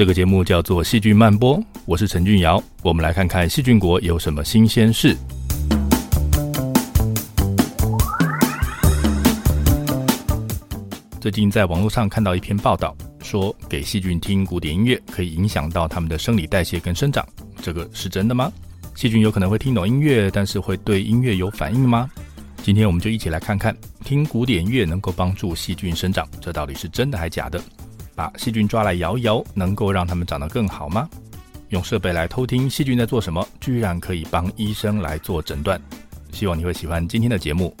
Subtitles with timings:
[0.00, 5.14] 这个节目叫做《细菌慢播》，我是陈俊尧，我们来看看细菌国有什么新鲜事。
[11.20, 17.28] 最近在网络上看到一篇报道，说给细菌听古典音乐可以影响到它们的生理代谢跟生长，
[17.60, 18.50] 这个是真的吗？
[18.94, 22.10] 细菌有可能会听懂音乐，但是会对音乐有反应吗？
[22.62, 27.60] 今天我们就一起来看看，听古典音乐能够帮助细菌生长，这到底是真的还假的？
[28.14, 31.08] 把细菌抓来摇一摇，能够让它们长得更好吗？
[31.68, 35.80] 用设备来偷听细菌在做什么，居然可以帮医生来做诊断。
[36.32, 37.76] 希望你会喜欢今天的节目。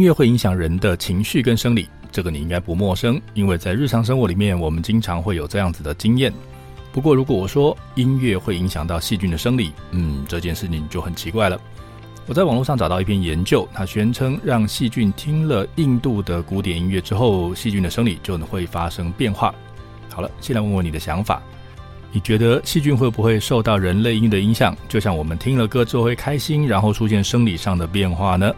[0.00, 6.32] 音乐会影响人的情绪跟生理，这个你应该不陌生，因为在日常生活里面，我们经常会有这样子的经验。
[6.90, 11.60] 不过，如果我说音乐会影响到细菌的生理，嗯，这件事情就很奇怪了。
[12.26, 19.54] 我在网络上找到一篇研究，它宣称让细菌听了印度的古典音乐之后，细菌的生理就会发生变化。
[20.10, 21.42] 好了，先来问问你的想法，
[22.10, 24.74] 你觉得细菌会不会受到人类音的影响？
[24.88, 28.50] 就像我们听了歌之后会开心，然后出现生理上的变化呢？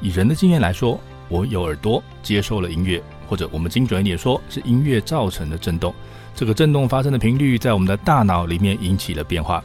[0.00, 5.94] 以人的经验来说，我有耳朵接受了音乐，或者我们精准一点说，是音乐造成的震动。
[6.34, 9.62] 这个震动发生的频率在我们的大脑里面引起了变化。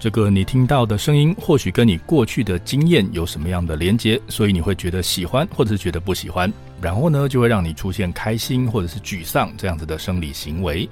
[0.00, 6.52] 这个你听到的声音，或许跟你过去的经验有什么样的连结，所以你会觉得喜欢，或者是觉得不喜欢。
[6.80, 10.86] 然后呢，就会让你出现开心或者是沮丧这样子的生理行为。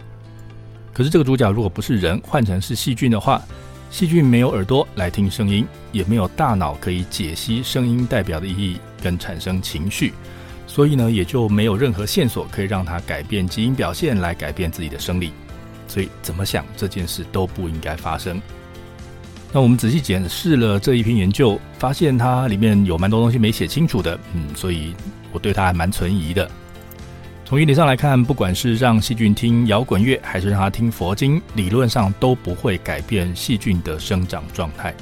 [0.95, 3.43] 可是这个主角如果不是人，换成是细菌的话。
[3.93, 10.15] 细菌没有耳朵来听声音，也没有大脑可以解析声音代表的意义跟产生情绪，
[10.67, 15.31] 所以呢，也就没有任何线索可以让它改变基因表现来改变自己的生理。
[15.87, 18.41] 所以怎么想这件事都不应该发生。
[19.53, 24.95] 那我们仔细检视了这一篇研究，发现它里面有蛮多东西没写清楚的，嗯，所以
[25.33, 26.51] 我对它还蛮存疑的。
[27.53, 34.95] 从原理上来看，不管是让细菌听摇滚乐，还是让它听佛经，理论上都不会改变细菌的生长状态。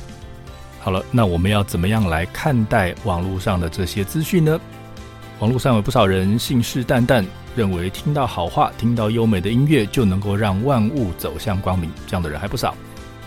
[0.81, 4.60] 好了，那我们要怎么样来看待网络上的这些资讯呢？
[5.39, 7.25] 网络上有不少人信誓旦旦，
[7.55, 12.75] 认为听到好话、听到优美的音乐就能够让万物走向光明，这样的人还不少。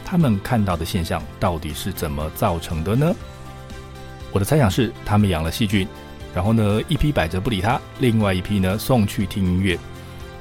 [0.03, 3.15] 他们看到的现象到底是怎么造成的呢？
[4.33, 5.87] 我的猜想是，他们养了细菌。
[6.33, 9.77] 然后呢，一批摆着不理他，另外一批呢送去听音乐。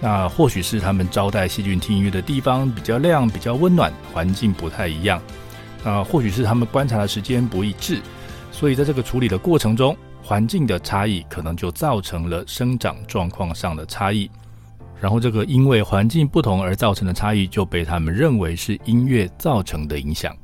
[0.00, 5.20] 那或许是他们招待细菌听音乐的地方比较亮、比较温暖，环境不太一样。
[5.84, 8.00] 啊，或许是他们观察的时间不一致，
[8.50, 14.30] 所以在这个处理的过程中，环境的差异可能就造成了生长状况上的差异。
[15.00, 20.36] 然后这个因为环境不同而造成的差异，就被他们认为是音乐造成的影响。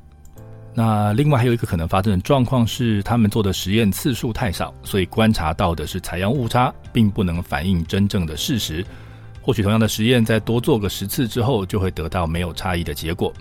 [0.79, 8.87] 那另外还有一个可能发生的状况是，他们做的实验次数太少，所以观察到的是采样误差，并不能反映真正的事实。
[9.43, 13.35] 或许同样的实验再多做个十次之后，就会得到没有差异的结果。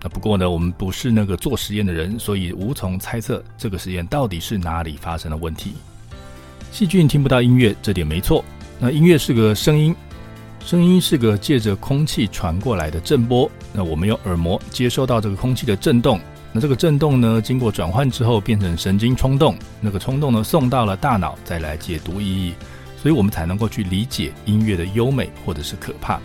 [0.00, 5.72] 那不过呢，我们不是那个做实验的人，所以无从猜测这个实验到底是哪里发生了问题。
[6.70, 8.44] 细菌听不到音乐，这点没错。
[8.78, 9.92] 那音乐是个声音，
[10.64, 13.50] 声音是个借着空气传过来的震波。
[13.72, 16.20] 那我们用耳膜接收到这个空气的震动。
[16.56, 22.54] 那这个震动呢，经过转换之后变成神经冲动，那个冲动呢送到了大脑，再来解读意义，
[22.96, 26.20] 所以我们才能够去理解音乐的优美或者是可怕。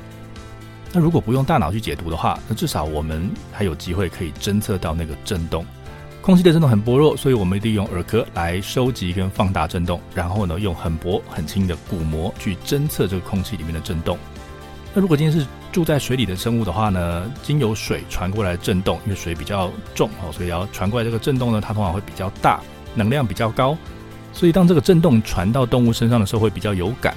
[0.94, 5.66] 那如果不用大脑去解读的话，那至少我们还有机会可以侦测到那个震动。
[6.22, 14.16] 空气的震动很薄弱，所以我们利用耳壳来收集跟放大震动，然后呢用很薄很轻的鼓膜去侦测这个空气里面的震动。
[14.94, 22.60] 那如果今天是住在水里的生物的话呢，经由水传过来震动，因为水比较重哦，所以要传过来这个震动呢，它通常会比较大，
[22.96, 23.78] 能量比较高，
[24.34, 27.16] 所以当这个震动传到动物身上的时候会比较有感。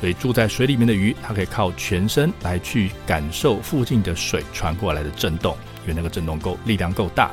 [0.00, 7.30] 所以住在水里面的鱼，它可以靠全身来去感受附近的水传过来的震动，因为那个震动够力量够大。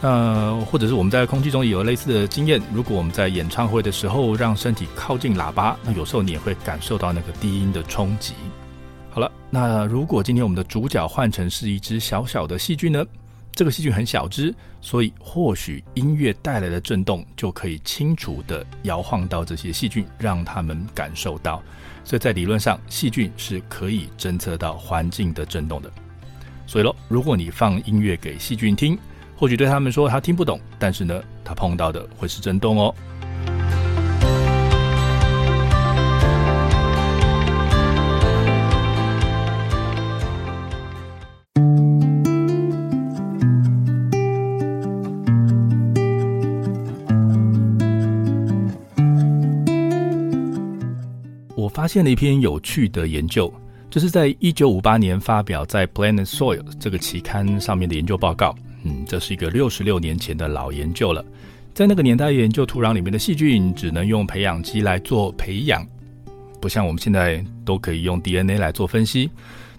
[0.00, 8.34] 呃，或者是我们在空气中也有类似的经验，如果我们在演唱会的时候让身体靠近喇叭，那有时候你也会感受到那个低音的冲击。
[9.18, 13.04] 好了，那如果今天我们的主角换成是一只小小的细菌呢？
[13.50, 21.60] 这个细菌很小只，所以或许音乐带来的震动就可以清楚地摇晃到这些细菌，让他们感受到。
[22.04, 25.90] 所以在理论上，细菌是可以侦测到环境的震动的。
[26.64, 28.96] 所以喽，如果你放音乐给细菌听，
[29.36, 32.94] 或许对他们说他听不懂，但是呢，他碰到的会是震动哦。
[51.88, 53.52] 现了一篇有趣的研究。
[53.90, 58.54] 这是在一九五八年发表在《Planet Soil》这个期刊上面的研究报告。
[58.84, 61.24] 嗯，这是一个六十六年前的老研究了。
[61.72, 65.86] 在那个年代，研究土壤里面的细菌只能用培养基来做培养，
[66.60, 69.30] 不像我们现在都可以用 DNA 来做分析。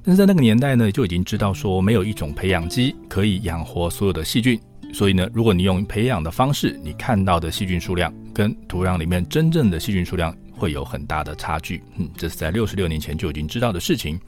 [0.04, 4.60] 但是在那个年代呢，就已经知道说没有一种培养基可以养活所有的细菌。
[4.92, 10.36] 所以呢，如果你用培养的方式，你看到的细菌数量跟土壤里面真正的细菌数量。
[10.60, 14.20] 会有很大的差距，嗯，这是在六十六年前就已经知道的事情。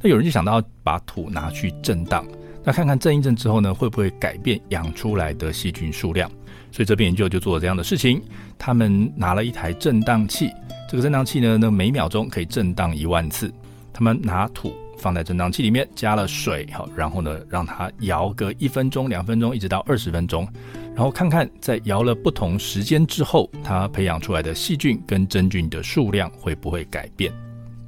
[0.00, 2.24] 那有人就想到把土拿去震荡，
[2.62, 6.30] 那看看震一震之后呢，会不会改变养出来的细菌数量？
[6.70, 8.22] 所以这边研究就做了这样的事情。
[8.58, 10.52] 他们拿了一台震荡器，
[10.88, 13.50] 这个震荡器呢，那每秒钟可以震荡一万次。
[13.92, 20.46] 他们拿土放在震荡器里面，加了水，好，然后呢，让它摇个一分钟、两分钟，一直到二十分钟。
[20.94, 27.32] 然后看看在摇了不同时间之后，它培养出来的细菌跟真菌的数量会不会改变？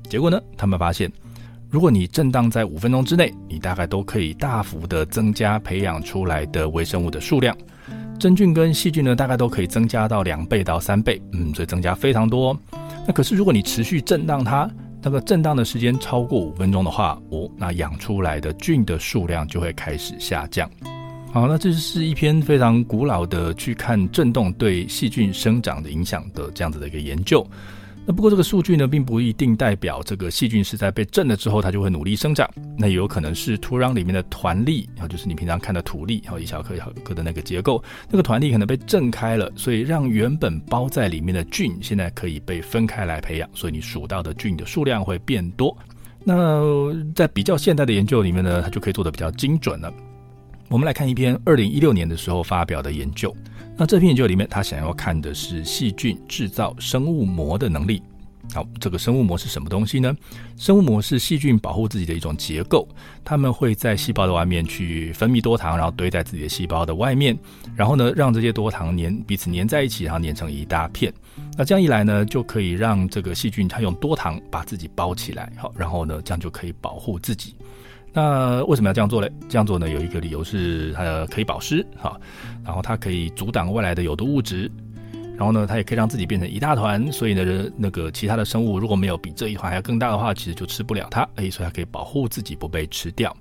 [0.08, 1.10] 结果呢，他们发现，
[1.68, 7.56] 如果你震荡在五分钟之内，你大概都可以大幅的增加培养出来的微生物的数量，
[8.18, 12.56] 真菌跟细菌呢，大概都可以增加到两倍到三倍，嗯，所以增加非常多。
[13.06, 14.70] 那可是如果你持续震荡它，
[15.02, 20.70] 那个震荡的时间超过五分钟的话，哦，那养出来的菌的数量就会开始下降。
[21.32, 27.46] 好，那这是一篇非常古老的去看震动对细菌生长的影响的这样子的一个研究。
[28.12, 32.48] 不过这个数据呢，并不一定代表这个细菌是在被震了之后它就会努力生长。
[32.76, 45.76] 那也有可能是土壤里面的团粒，然后就是你平常看的土粒，然后一小颗一小颗的那个结构，那个团粒可能被震开了，所以让原本包在里面的菌现在可以被分开来培养，所以你数到的菌的数量会变多。
[46.24, 46.62] 那
[47.14, 49.92] 在比较现代的研究里面呢，它就可以做的比较精准了。
[50.70, 53.36] 我们来看一篇二零一六年的时候发表的研究。
[53.76, 58.00] 那这篇研究里面，他想要看的是细菌制造生物膜的能力。
[58.54, 60.16] 好，这个生物膜是什么东西呢？
[60.56, 62.86] 生物膜是细菌保护自己的一种结构。
[63.24, 67.36] 它们会在细胞的外面去分泌多糖，然后堆在自己的细胞的外面，
[67.74, 71.12] 然后呢，让这些多糖粘彼此粘在一起，然后粘成一大片。
[71.58, 75.52] 那这样一来呢，就可以让这个细菌它用多糖把自己包起来。
[75.56, 77.56] 好，然后呢，这样就可以保护自己。
[78.12, 79.28] 那为什么要这样做呢？
[79.48, 82.18] 这样做呢，有一个理由是它可以保湿哈，
[82.64, 84.70] 然后它可以阻挡外来的有毒物质，
[85.36, 93.34] 然后呢，它也可以让自己变成一大团，所以呢，那个其他的生物如果没有比这一团还要更大的话，其实就吃不了它，哎，所以它可以保护自己不被吃掉。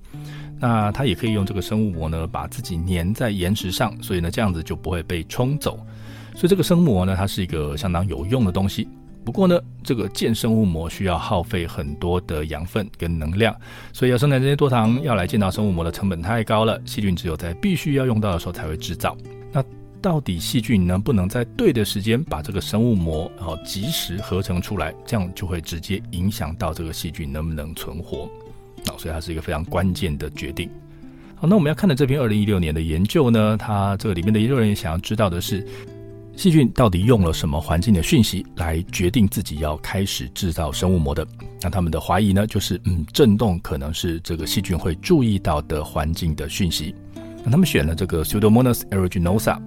[0.59, 5.79] 那它也可以用这个生物膜呢，把自己粘在岩石上，所以呢，这样子就不会被冲走。
[6.35, 8.87] 所以这个生膜呢，它是一个相当有用的东西。
[9.29, 13.55] 不过呢，这个建生物膜需要耗费很多的养分跟能量，
[13.93, 16.81] 所以要生产这些多糖，要来建造生物膜的成本太高了。
[16.83, 19.15] 细菌只有在必须要用到的时候才会制造。
[19.51, 19.63] 那
[20.01, 24.91] 到底细菌能不能在对的时间把这个生物膜然后及时合成出来？
[25.05, 28.27] 这样就会直接影响到这个细菌能不能存活。
[28.83, 30.67] 那，所以它是一个非常关键的决定。
[31.35, 35.63] 好，那我们要看的这篇二零一六年的研究呢，它这个里面的研究人员想要知道的是。
[36.39, 41.27] 细菌到底用了什么环境的讯息来决定自己要开始制造生物膜的？
[41.59, 46.95] 那他们的怀疑呢，就是嗯，震动可能是这个细菌会注意到的环境的讯息。
[47.43, 49.61] 那他们选了这个 Pseudomonas aeruginosa，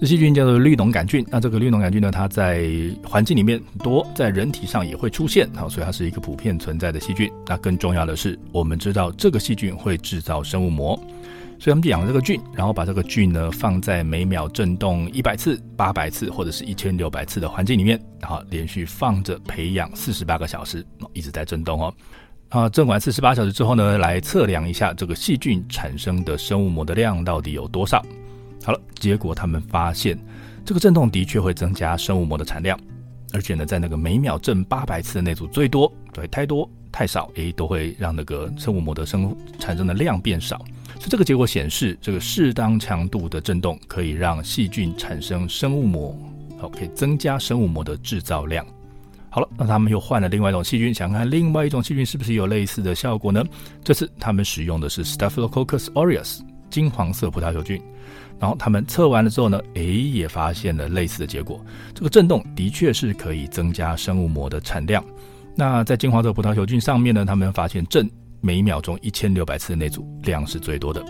[0.00, 1.24] 这细菌叫做绿脓杆菌。
[1.30, 2.68] 那这个绿脓杆菌呢，它在
[3.04, 7.30] 环境里面多，在人体上也会出现，好，所以它是一个普遍存在的细菌。
[7.46, 11.00] 那更重要的是，我们知道这个细菌会制造生物膜。
[11.60, 21.94] 所以他们就养了这个菌，然后把这个菌呢放在每秒震动一百次、八百次或者是一千六百次的环境里面，然后连续放着培养四十八个小时，一直在震动哦。
[22.48, 28.02] 啊，震完四十八小时之后呢，来测量一下这个细菌产生的生物膜的量到底有多少。
[28.64, 30.18] 好了，结果他们发现
[30.64, 32.80] 这个震动的确会增加生物膜的产量，
[33.34, 40.64] 而且呢，在那个每秒震八百次的那组最多，对，太多太少，诶，都会让那个生物膜的生产生的量变少。
[41.00, 46.14] 所以这个结果显示，这个适当强度的震动可以让细菌产生生物膜，
[46.58, 48.62] 好，可以增加生物膜的制造量。
[49.30, 53.42] 好了，那他们又换了另外一种细菌，想看另外一种细菌是不是有类似的效果呢？
[53.82, 57.80] 这次他们使用的是 Staphylococcus aureus 金黄色葡萄球菌，
[58.38, 61.64] 然后他们测完了之后呢，诶，也发现了类似的结果。
[61.94, 65.02] 这个震动的确是可以增加生物膜的产量。
[65.56, 68.06] 那在金黄色葡萄球菌上面呢，他们发现震。
[68.40, 71.04] 每一秒钟一千六百次的那组量是最多的。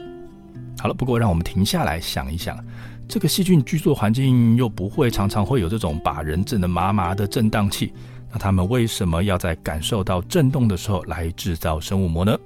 [0.78, 2.58] 好了，不过让我们停下来想一想，
[3.06, 7.92] 这个细菌居住环境又不会常常会有这种把人震得麻麻的震荡器，
[8.32, 12.36] 那他们为什么要在感受到震动的时候来制造生物膜呢？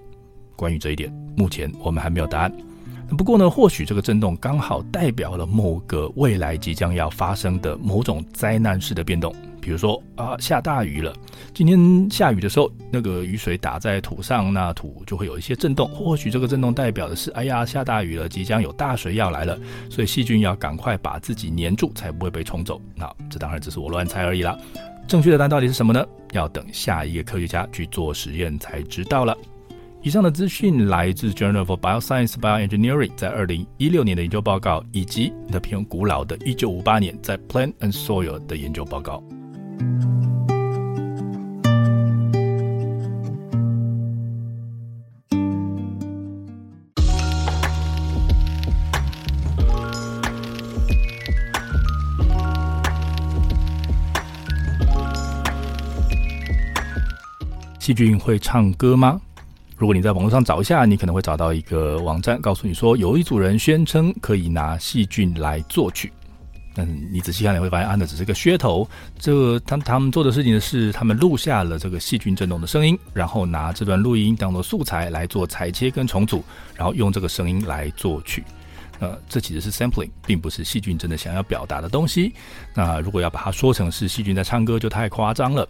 [0.56, 2.52] 关于这一点，目前我们还没有答案。
[3.16, 9.32] 不过呢，或许这个震动刚好代表了某个未来即将要发生的某种灾难式的变动。
[9.64, 11.10] 比如说啊，下大雨了，
[11.54, 15.88] 今天下雨的时候，那个雨水打在土上，那土就会有一些震动。
[15.88, 22.78] 或许这个震动代表的是，哎呀，下大雨了，即将有大水要来了，所以细菌要赶快把自己黏住，才不会被冲走。
[22.94, 24.54] 那这当然只是我乱猜而已啦。
[25.08, 26.04] 正确的答案到底是什么呢？
[26.32, 29.34] 要等下一个科学家去做实验才知道了。
[30.02, 39.24] 以上的资讯来自 Journal for Bioscience Bioengineering 在二零一六年的研究报告，以及那篇古老的一九五八年在 Plant and Soil 的研究报告。
[57.80, 59.20] 细菌会唱歌吗？
[59.76, 66.10] 如果你在网络上找一下，你可能会找到一个网站，告诉你说有一组人宣称可以拿细菌来作曲。
[66.76, 68.88] 嗯你仔细看，你会发现，啊，那只是个噱头。
[69.18, 78.42] 这他他们做的事情是，他们录下了这个细菌震动的声音，然后拿这段录音当做素材来做裁切跟重组，然后用这个声音来作曲。
[79.00, 82.32] 呃，这其实是 sampling，并不是细菌真的想要表达的东西。
[82.74, 85.68] 那如果要把它说成是细菌在唱歌，就太夸张了。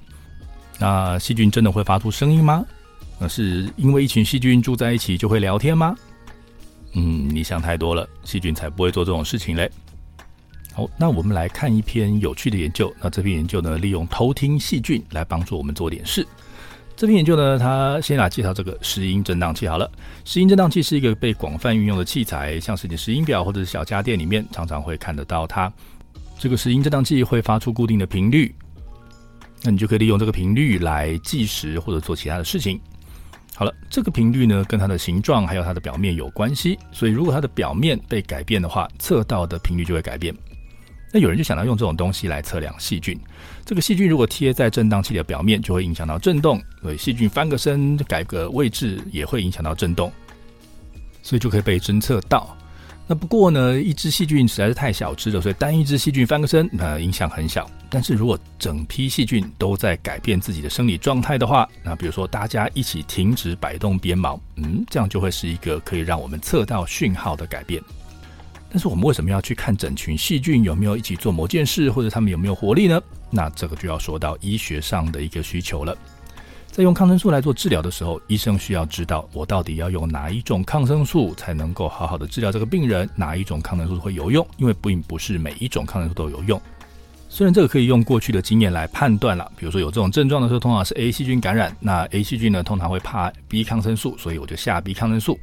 [0.78, 2.64] 那细菌真的会发出声音吗？
[3.18, 5.94] 那是因为一群细菌住在一起就会聊天吗？
[6.94, 9.70] 嗯，你想太多了，细菌才不会做这种事情嘞。
[10.74, 12.92] 好，那我们来看一篇有趣的研究。
[13.00, 16.26] 那这篇研究呢，利用偷听细菌来帮助我们做点事。
[16.96, 19.68] 这篇研究呢，它先来介绍这个石英振荡器。
[19.68, 19.88] 好了，
[20.24, 25.72] 石英振荡器是一个被广泛运用的器材，像是你石英表或者是小家电里面常常会看得到它。
[26.40, 28.52] 这个石英振荡器会发出固定的频率。
[29.62, 32.80] 那你就可以利用这个频率来计时或者做其他的事情。
[33.54, 36.76] 好了，这个频率呢，跟它的形状还有它的表面有关系。
[36.90, 40.34] 所以如果它的表面被改变的话，测到的频率就会改变。
[41.14, 43.16] 那有人就想到用这种东西来测量细菌。
[43.64, 46.60] 这个细菌如果贴在振荡器的表面，就会影响到振动。
[46.82, 50.10] 所以细菌翻个身、改个位置，也会影响到振动。
[51.22, 52.56] 所以就可以被侦测到。
[53.06, 57.70] 那不过呢，一只细菌实在是太小只了，所以单一只细菌翻个身，那影响很小。
[57.88, 67.80] 但是如果整批细菌都在改变自己的生理状态的话，那比如说大家一起停止摆动鞭毛，嗯，这样就会是一个可以让我们测到讯号的改变。
[68.74, 73.00] 但是我们为什么要去看整群细菌有没有一起做某件事，或者他们有没有活力呢？
[73.30, 75.96] 那这个就要说到医学上的一个需求了。
[76.72, 84.44] 在用抗生素来做治疗的时候，医生需要知道我到底要用哪一种抗生素才能够好好的治疗这个病人，哪一种抗生素会有用？
[84.56, 86.60] 因为并不是每一种抗生素都有用。
[87.34, 95.36] 虽然这个可以用过去的经验来判断了，比如说有这种症状的时候，通常是 A 细菌感染，那 A 细菌呢通常会怕 B 抗生素，所以我就下 B 抗生素。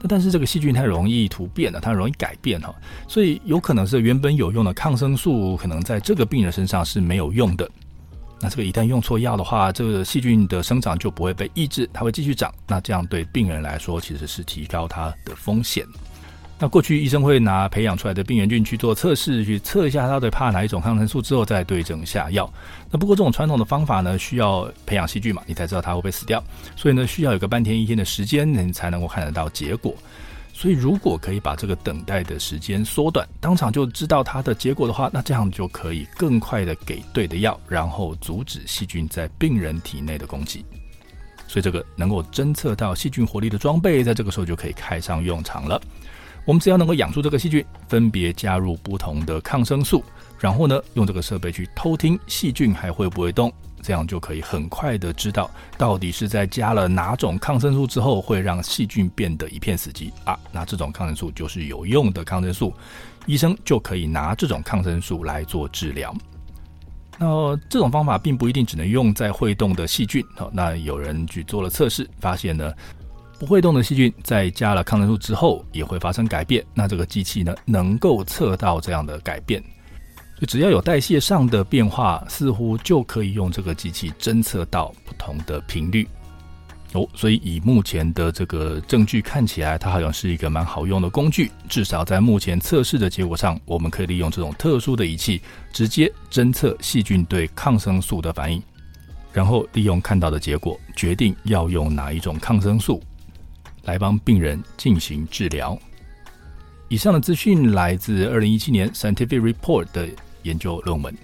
[0.00, 2.74] 那但是这个细菌它容易突变的，它容易改变哈，
[3.06, 7.70] 所以有可能是原本有用的抗生素，可能在这个病人身上是没有用的。
[8.40, 12.52] 那这个一旦用错药的话，这个细菌的生长就不会被抑制，它会继续长。
[12.66, 15.86] 那这样对病人来说，其实是提高它的风险。
[16.60, 22.52] 那过去医生会拿培养出来的病原菌去做测试，去测一下它到底怕哪一种抗生素之后再对症下药。
[22.90, 26.42] 那不过这种传统的方法呢，需要培养细菌嘛，你才知道它会不会死掉，
[26.74, 29.94] 所以呢，需要有个半天一天的时间，你才能够看得到结果。
[30.52, 40.64] 所以，如果可以把这个等待的时间缩短，当场就知道它的结果的话，那这样就可以更快的给对的药，然后阻止细菌在病人体内的攻击。
[41.46, 45.80] 所以，这个能够侦测到细菌活力的装备，在这个时候就可以开上用场了。
[46.48, 50.02] 我们只要能够养出这个细菌，分别加入不同的抗生素，
[50.38, 53.52] 然后呢，用这个设备去偷听细菌还会不会动。
[53.82, 60.40] 这样就可以很快的知道，到底是在加了哪种抗生素之后，会让细菌变得一片死寂啊？
[60.50, 62.72] 那这种抗生素就是有用的抗生素，
[63.26, 66.14] 医生就可以拿这种抗生素来做治疗。
[67.18, 70.24] 那这种方法并不一定只能用在会动的细菌。
[70.34, 72.72] 好，那有人去做了测试，发现呢，
[73.38, 76.64] 不会动的细菌在加了抗生素之后也会发生改变。
[76.74, 79.62] 那这个机器呢，能够测到这样的改变。
[80.40, 86.06] 就只要有代谢上的变化，似乎就可以用这个机器侦测到不同的频率
[86.92, 87.08] 哦。
[87.14, 91.50] 所以以目前的这个证据看起来，它好像是一个蛮好用的工具。
[91.68, 95.40] 至少在目前测试的结果上，我们可以利用这种特殊的仪器，
[95.72, 98.62] 直接侦测细菌对抗生素的反应，
[99.32, 103.02] 然后利用看到的结果，决定要用哪一种抗生素
[103.88, 105.76] 来帮病人进行治疗。
[106.88, 110.06] 以上的资讯来自二零一七年 Scientific Report 的
[110.42, 111.14] 研究论文。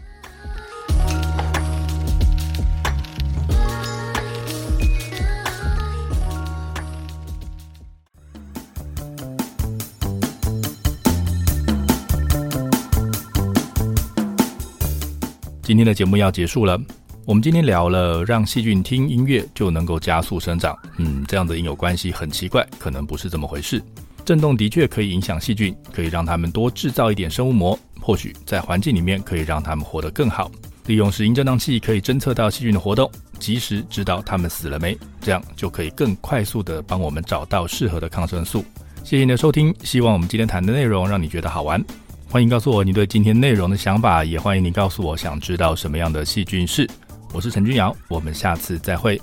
[15.62, 16.80] 今天的节目要结束了。
[17.26, 23.82] 我们今天聊了让细菌听音乐就能够加速生长，嗯，这样的因果关系很奇怪，可能不是这么回事。
[24.26, 30.50] 震动的确可以影响细菌，可以让它们多制造一点生物膜，或许在环境里面可以让它们活得更好。
[30.84, 38.62] 利用石英振荡器可以侦测到细菌的活动，及时知道它们死了没，这样就可以更快速地帮我们找到适合的抗生素。
[39.02, 41.82] 谢谢你的收听，希望我们今天谈的内容让你觉得好玩。
[42.28, 46.86] 欢迎告诉我你对今天内容的想法，也欢迎你告诉我想知道什么样的细菌是。
[47.34, 49.20] 我是陈君尧，我们下次再会。